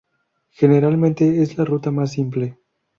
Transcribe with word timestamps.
Generalmente 0.49 1.43
es 1.43 1.55
la 1.59 1.63
ruta 1.63 1.91
más 1.91 2.13
simple. 2.13 2.57